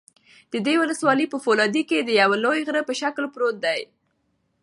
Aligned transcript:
د 0.53 0.55
دې 0.65 0.73
ولسوالۍ 0.81 1.25
په 1.31 1.37
فولادي 1.43 1.83
کې 1.89 1.97
د 2.01 2.09
یوه 2.21 2.37
لوی 2.43 2.59
غره 2.67 2.81
په 2.87 2.93
شکل 3.01 3.23
پروت 3.33 3.55
دى 3.65 3.79